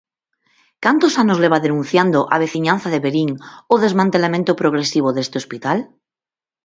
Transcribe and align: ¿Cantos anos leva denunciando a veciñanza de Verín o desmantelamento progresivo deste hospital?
¿Cantos 0.85 1.13
anos 1.23 1.41
leva 1.43 1.63
denunciando 1.65 2.19
a 2.33 2.35
veciñanza 2.43 2.87
de 2.91 3.03
Verín 3.05 3.29
o 3.73 3.75
desmantelamento 3.85 4.51
progresivo 4.61 5.09
deste 5.11 5.37
hospital? 5.41 5.77